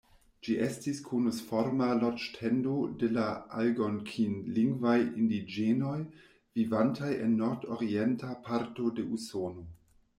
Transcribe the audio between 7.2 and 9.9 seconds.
en nordorienta parto de Usono.